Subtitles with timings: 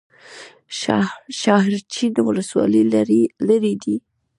[1.39, 2.81] شاحرچین ولسوالۍ
[3.47, 3.95] لیرې ده؟